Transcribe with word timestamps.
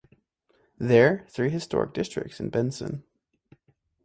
There 0.79 1.27
three 1.29 1.51
historic 1.51 1.93
districts 1.93 2.39
in 2.39 2.49
Benson. 2.49 3.03